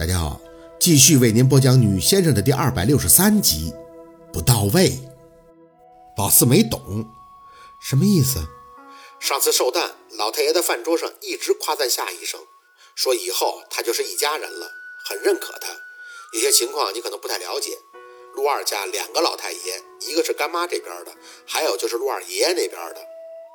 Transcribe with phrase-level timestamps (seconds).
[0.00, 0.40] 大家好，
[0.80, 3.70] 继续为您播讲《女先生》的第二百六十三集。
[4.32, 4.98] 不到位，
[6.16, 7.04] 宝四没懂，
[7.82, 8.38] 什么意思？
[9.20, 12.40] 上次寿诞，老太爷的饭桌上一直夸赞夏医生，
[12.94, 14.70] 说以后他就是一家人了，
[15.04, 15.68] 很认可他。
[16.32, 17.76] 有些情况你可能不太了解，
[18.34, 21.12] 陆二家两个老太爷，一个是干妈这边的，
[21.46, 23.06] 还有就是陆二爷爷那边的。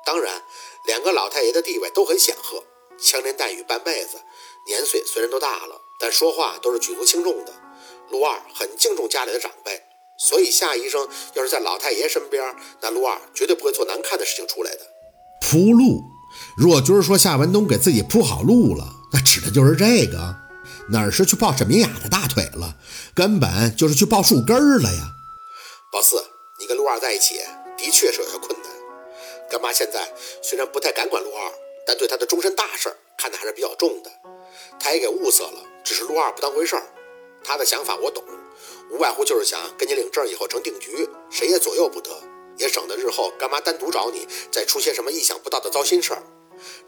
[0.06, 0.40] 当然，
[0.86, 2.62] 两个老太爷的地位都很显赫，
[3.00, 4.18] 枪林弹雨半辈子，
[4.66, 5.80] 年岁虽然都大了。
[5.98, 7.52] 但说话都是举足轻重的，
[8.10, 9.82] 陆二很敬重家里的长辈，
[10.18, 14.80] 所以夏医生要是在老太爷身边，那陆二绝对不会做难看的事情出来的。
[15.40, 16.02] 铺路，
[16.58, 20.36] 若军说夏文东给自己铺好路了，那指的就是这个，
[20.90, 22.76] 哪是去抱沈明雅的大腿了，
[23.14, 25.12] 根本就是去抱树根了呀。
[25.90, 26.22] 宝四，
[26.58, 27.38] 你跟陆二在一起
[27.78, 28.70] 的确是有些困难。
[29.48, 31.52] 干妈现在虽然不太敢管陆二，
[31.86, 34.10] 但对他的终身大事看得还是比较重的，
[34.80, 35.64] 他也给物色了。
[35.84, 36.82] 只是陆二不当回事儿，
[37.44, 38.24] 他的想法我懂，
[38.90, 42.10] 无外乎就是想跟你领证以后成定局，谁也左右不得，
[42.58, 46.22] 也省得日后干妈单独找你，再出些什么意想不到的糟心事儿。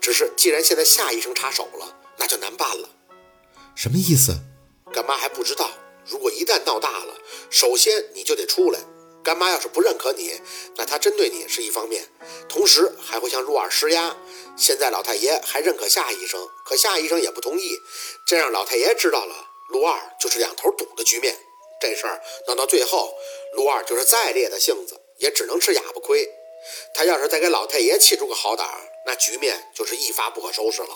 [0.01, 2.89] 只是既然现在夏医生插手了，那就难办了。
[3.77, 4.33] 什么意思？
[4.93, 5.71] 干妈还不知道。
[6.07, 7.15] 如果一旦闹大了，
[7.51, 8.81] 首先你就得出来。
[9.23, 10.41] 干妈要是不认可你，
[10.77, 12.09] 那她针对你是一方面，
[12.49, 14.17] 同时还会向陆二施压。
[14.59, 17.79] 现在老太爷还认可夏医生，可夏医生也不同意，
[18.27, 19.35] 这让老太爷知道了，
[19.69, 21.37] 卢二就是两头堵的局面。
[21.81, 23.15] 这事儿闹到最后，
[23.55, 26.29] 卢二就是再烈的性子，也只能吃哑巴亏。
[26.93, 28.67] 他要是再给老太爷气出个好歹，
[29.07, 30.89] 那局面就是一发不可收拾了。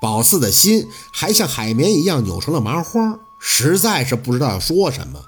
[0.00, 5.26] 宝四的心还像海绵一样扭成了麻花，实在是不知道要说什么。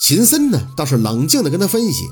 [0.00, 2.08] 秦森呢，倒是冷静地跟他分析，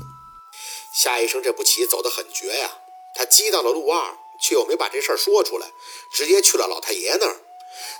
[0.95, 2.69] 夏医生这步棋走得很绝呀。
[3.15, 5.67] 他激到了陆二，却又没把这事儿说出来，
[6.13, 7.35] 直接去了老太爷那儿，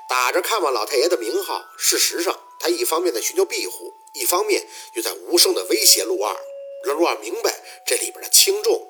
[0.09, 1.62] 打着看望老太爷的名号。
[1.78, 6.36] 事实上，他一方面在寻求庇护，一方面又在无声的威胁陆二，
[6.86, 7.53] 让陆二明白
[7.86, 8.90] 这里边的轻重。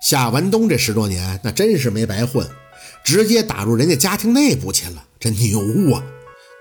[0.00, 2.48] 夏文东这十多年，那真是没白混，
[3.04, 5.58] 直接打入人家家庭内部去了，真牛
[5.94, 6.02] 啊！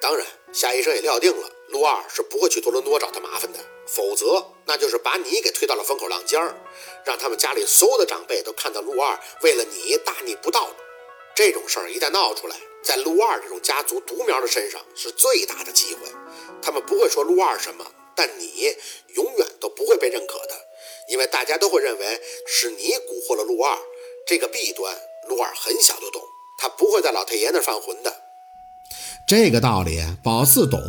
[0.02, 3.59] 当然，夏医生也料定了，陆二是不会去多伦多找他麻烦的。
[3.96, 6.56] 否则，那就是把你给推到了风口浪尖儿，
[7.04, 10.70] 让他们家里所有的长辈都看到陆二为了你大逆不道。
[11.36, 16.02] 这种事儿一旦闹出来，在陆二这种家族独苗的身上是最大的机会。
[16.62, 17.86] 他们不会说陆二什么，
[18.16, 18.76] 但你
[19.16, 20.56] 永远都不会被认可的，
[21.08, 23.78] 因为大家都会认为是你蛊惑了陆二。
[24.28, 24.96] 这个弊端，
[25.28, 26.22] 陆二很小就懂，
[26.60, 28.14] 他不会在老太爷那犯浑的。
[29.28, 30.80] 这个道理，宝四懂。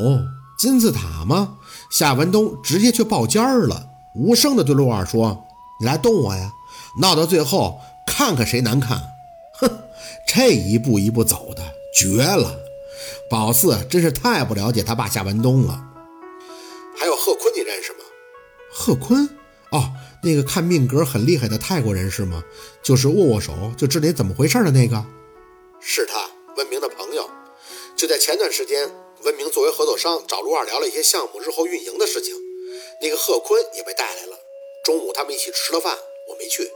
[0.58, 1.59] 金字塔吗？
[1.90, 5.44] 夏文东直接去报尖儿了，无声的对陆二说
[5.80, 6.52] ：“你来动我呀！”
[7.00, 9.02] 闹到最后，看看谁难看。
[9.54, 9.68] 哼，
[10.26, 11.62] 这一步一步走的
[11.94, 12.56] 绝了。
[13.28, 15.84] 宝四真是太不了解他爸夏文东了。
[16.96, 17.98] 还有贺坤，你认识吗？
[18.72, 19.28] 贺坤？
[19.70, 19.92] 哦，
[20.22, 22.42] 那个看命格很厉害的泰国人是吗？
[22.82, 25.04] 就是握握手就知你怎么回事的那个。
[25.80, 27.28] 是他，文明的朋友。
[27.96, 28.90] 就在前段时间。
[29.22, 32.34] 文明作为合作商找陆二聊了一些项目日后运营的事情，
[33.02, 34.38] 那个贺坤也被带来了。
[34.82, 35.98] 中午他们一起吃了饭，
[36.28, 36.70] 我没去。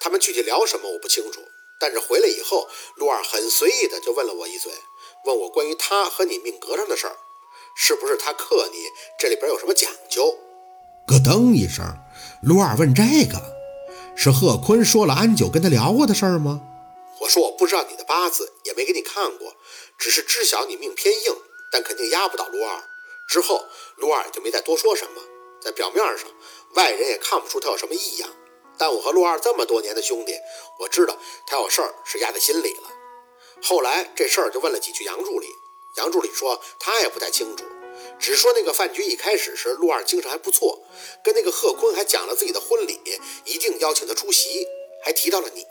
[0.00, 1.42] 他们具体聊什么我不清楚，
[1.78, 2.66] 但是回来以后，
[2.96, 4.72] 陆二很随意的就问了我一嘴，
[5.26, 7.16] 问我关于他和你命格上的事儿，
[7.76, 8.78] 是不是他克你？
[9.18, 10.38] 这里边有什么讲究？
[11.06, 11.84] 咯噔一声，
[12.42, 13.38] 陆二问这个，
[14.16, 16.62] 是贺坤说了安九跟他聊过的事儿吗？
[17.20, 19.54] 我说我不知道你的八字，也没给你看过，
[19.98, 21.36] 只是知晓你命偏硬。
[21.72, 22.84] 但肯定压不倒陆二。
[23.26, 23.66] 之后，
[23.96, 25.22] 陆二也就没再多说什么。
[25.60, 26.28] 在表面上，
[26.74, 28.28] 外人也看不出他有什么异样。
[28.78, 30.34] 但我和陆二这么多年的兄弟，
[30.80, 31.16] 我知道
[31.46, 32.90] 他有事儿是压在心里了。
[33.62, 35.46] 后来这事儿就问了几句杨助理，
[35.96, 37.64] 杨助理说他也不太清楚，
[38.18, 40.82] 只说那个饭局一开始时，陆二精神还不错，
[41.22, 43.00] 跟那个贺坤还讲了自己的婚礼，
[43.44, 44.66] 一定邀请他出席，
[45.04, 45.64] 还提到了你，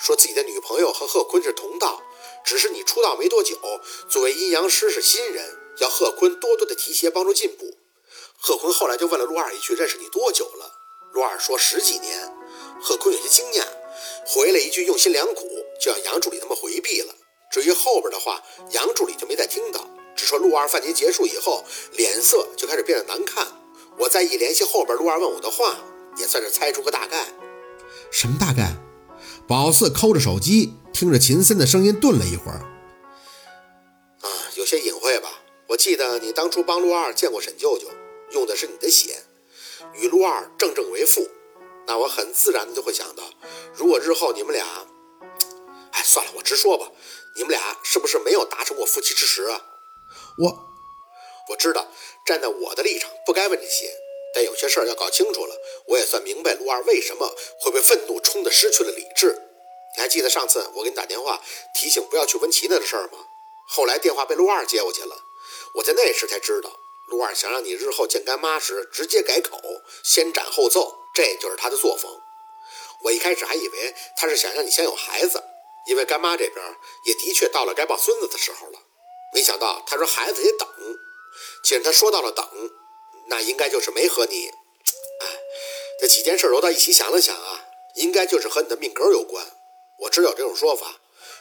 [0.00, 2.02] 说自己的女朋友和贺坤是同道。
[2.44, 3.58] 只是你出道没多久，
[4.08, 7.74] 作为阴阳师是新人，要贺坤多多的提携，帮助进步。
[8.38, 10.72] 贺坤后来就问了陆二一句：“认识你多久了？”
[11.12, 12.32] 陆二说：“十几年。”
[12.80, 13.64] 贺坤有些惊讶，
[14.26, 15.46] 回了一句：“用心良苦。”
[15.80, 17.14] 就让杨助理他们回避了。
[17.50, 23.46] 至于后边的话，杨助理就没再听到，只说陆二饭局结束以后，脸色就开始变得难看。
[23.98, 25.76] 我再一联系后边陆二问我的话，
[26.16, 27.26] 也算是猜出个大概。
[28.10, 28.74] 什么大概？
[29.50, 30.72] 宝四抠着手机。
[30.92, 32.58] 听着秦森的声音，顿了一会儿。
[34.20, 35.42] 啊，有些隐晦吧。
[35.66, 37.88] 我记得你当初帮陆二见过沈舅舅，
[38.30, 39.24] 用的是你的血，
[39.94, 41.28] 与陆二正正为父。
[41.88, 43.24] 那我很自然的就会想到，
[43.74, 44.64] 如果日后你们俩……
[45.90, 46.88] 哎，算了，我直说吧，
[47.34, 49.60] 你们俩是不是没有达成过夫妻之实啊？
[50.38, 50.68] 我
[51.48, 51.88] 我知道，
[52.24, 53.90] 站在我的立场不该问这些，
[54.34, 55.56] 但有些事儿要搞清楚了，
[55.86, 59.36] 我也算明白陆二为什么会被愤怒冲得失去了理智。
[59.96, 61.42] 你还记得上次我给你打电话
[61.74, 63.18] 提醒不要去温琪那的事儿吗？
[63.68, 65.16] 后来电话被陆二接过去了，
[65.74, 66.70] 我在那时才知道，
[67.08, 69.60] 陆二想让你日后见干妈时直接改口，
[70.04, 72.10] 先斩后奏，这就是他的作风。
[73.02, 75.42] 我一开始还以为他是想让你先有孩子，
[75.88, 76.64] 因为干妈这边
[77.04, 78.78] 也的确到了该抱孙子的时候了。
[79.32, 80.68] 没想到他说孩子得等，
[81.64, 82.44] 既然他说到了等，
[83.30, 84.46] 那应该就是没和你。
[84.46, 85.26] 哎，
[86.00, 89.46] 这几件事揉到一起想了想啊，应该就是和你的命格有关。
[90.00, 91.00] 我知道这种说法，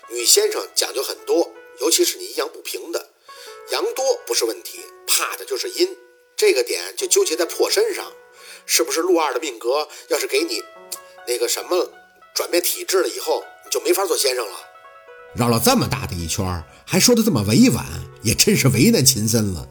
[0.10, 1.52] 女先生讲究很多，
[1.82, 3.10] 尤其是你阴阳不平的，
[3.72, 5.98] 阳多不是问题，怕的就是阴。
[6.38, 8.14] 这个点就纠结在破身上，
[8.66, 10.62] 是不是陆二的命格要是给你？
[11.28, 11.92] 那个什么，
[12.34, 14.60] 转变体质了以后，你就没法做先生了。
[15.36, 16.46] 绕了这么大的一圈，
[16.86, 17.86] 还说的这么委婉，
[18.24, 19.68] 也真是为难秦森了。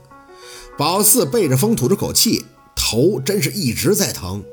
[0.78, 2.46] 宝四背着风吐着口气，
[2.76, 4.44] 头真是一直在疼。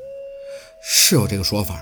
[0.81, 1.75] 是有这个说法，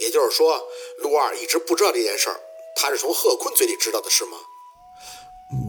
[0.00, 0.58] 也就是说，
[1.02, 2.40] 陆二一直不知道这件事儿，
[2.76, 4.38] 他是从贺坤嘴里知道的，是吗？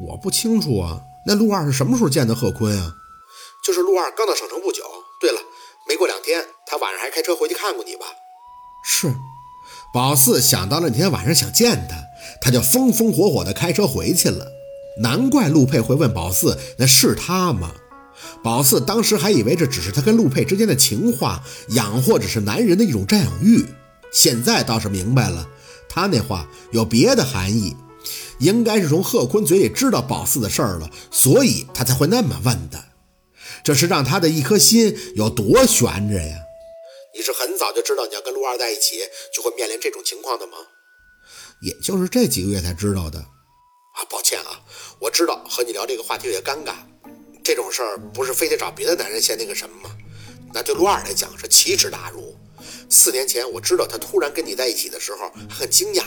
[0.07, 1.01] 我不清楚啊。
[1.25, 2.95] 那陆二是什么时候见的贺坤啊？
[3.65, 4.83] 就是陆二刚到省城不久。
[5.19, 5.41] 对了，
[5.85, 8.05] 没过两天，他晚上还开车回去看过你吧？
[8.85, 9.13] 是，
[9.93, 11.97] 宝四想到了那天晚上想见他，
[12.41, 14.47] 他就风风火火的开车回去了。
[15.01, 17.73] 难怪陆佩会问宝四那是他吗？
[18.43, 23.65] 宝四当时还以为这只是他跟陆佩之间的情话，养或者是男人的一种占有欲。
[24.11, 25.47] 现在倒是明白了，
[25.89, 27.75] 他那话有别的含义，
[28.39, 32.83] 应该是从贺坤嘴里知道宝四的事儿了，所以他才会那么问的。
[33.63, 36.37] 这是让他的一颗心有多悬着呀！
[37.15, 38.97] 你是很早就知道你要跟陆二在一起，
[39.33, 40.53] 就会面临这种情况的吗？
[41.61, 43.19] 也就是这几个月才知道的。
[43.19, 44.59] 啊，抱歉啊，
[44.99, 46.73] 我知道和你聊这个话题有些尴尬。
[47.65, 49.89] 这种事儿不是非得找别的男人先那个什么吗？
[50.53, 52.37] 那对陆二来讲是奇耻大辱。
[52.91, 56.03] 四年前我知道他突然跟你在一起的时候，很惊讶。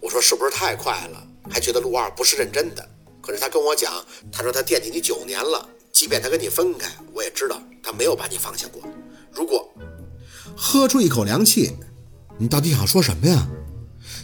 [0.00, 1.24] 我说是不是太快了？
[1.48, 2.88] 还觉得陆二不是认真的。
[3.22, 8.82] 可是他跟我讲，他说他惦记你九年了，即便他跟你分开，我也知道他没有把你放下过。
[9.30, 9.72] 如果
[10.56, 11.76] 喝出一口凉气，
[12.36, 13.46] 你到底想说什么呀？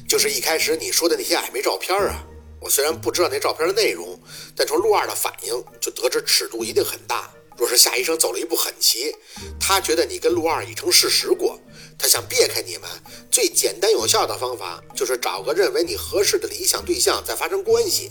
[0.09, 2.27] 就是一开始你说的那些暧昧照片啊。
[2.65, 4.19] 我虽然不知道那照片的内容，
[4.57, 7.31] 但从陆二的反应就得知尺度一定很大。
[7.59, 9.15] 若是夏医生走了一步狠棋，
[9.61, 11.61] 他觉得你跟陆二已成事实过，
[11.99, 12.89] 他想别开你们，
[13.31, 18.11] 最简单有效的方法就是找个认为你合适的理想对象再发生关系。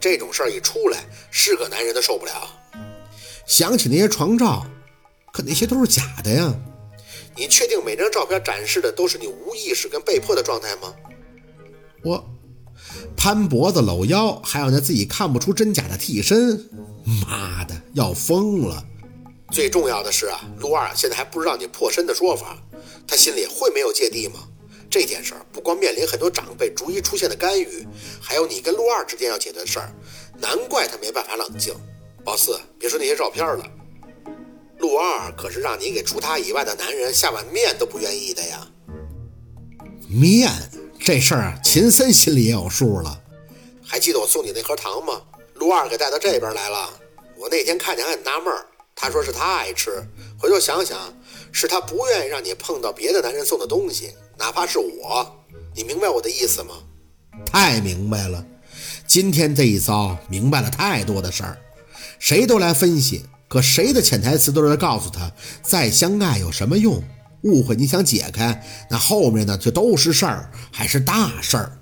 [0.00, 2.32] 这种事儿一出来，是个男人都受不了。
[3.46, 4.66] 想起那些床照，
[5.32, 6.52] 可那些都是假的呀。
[7.36, 10.92] 你确定每张照片展示的都是你无意识跟被迫的状态吗？
[12.04, 12.22] 我
[13.22, 16.68] 攀脖子搂腰，还有那自己看不出真假的替身，
[17.24, 18.84] 妈的，要疯了！
[19.52, 22.58] 最重要的是啊，陆二现在还不知道你破身的说法，
[23.06, 24.40] 他心里会没有芥蒂吗？
[24.90, 27.86] 这件事儿不光面临很多长辈逐一出现的干预，
[28.20, 29.94] 还有你跟陆二之间要解决的事儿，
[30.40, 31.72] 难怪他没办法冷静。
[32.24, 33.64] 宝四，别说那些照片了。
[34.80, 38.66] 陆二可是让你给除他以外的男人下碗面都不愿意的呀！
[40.08, 40.50] 面
[41.04, 43.20] 这事儿啊，秦森心里也有数了。
[43.84, 45.20] 还记得我送你那盒糖吗？
[45.54, 46.88] 陆二给带到这边来了。
[47.36, 48.54] 我那天看见还很纳闷，
[48.94, 49.90] 他说是他爱吃。
[50.38, 51.12] 回头想想，
[51.50, 55.44] 是他不愿意让你碰到别的男人送的东西，哪怕是我。
[55.74, 56.74] 你明白我的意思吗？
[57.46, 58.44] 太明白了。
[59.06, 61.58] 今天这一遭，明白了太多的事儿。
[62.20, 63.24] 谁都来分析。
[63.48, 65.30] 可谁的潜台词都是在告诉他，
[65.62, 67.02] 再相爱有什么用？
[67.42, 71.78] 误会你想解开，那后面呢就都是事儿，还是大事儿。